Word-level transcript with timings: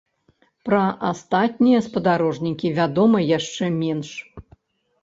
Пра 0.69 0.79
астатнія 1.09 1.83
спадарожнікі 1.89 2.67
вядома 2.79 3.17
яшчэ 3.37 3.65
менш. 3.81 4.09